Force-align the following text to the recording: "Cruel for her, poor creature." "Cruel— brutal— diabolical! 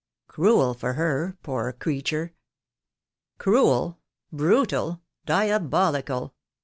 "Cruel 0.27 0.73
for 0.73 0.93
her, 0.93 1.37
poor 1.43 1.71
creature." 1.73 2.33
"Cruel— 3.37 3.99
brutal— 4.33 4.99
diabolical! 5.27 6.33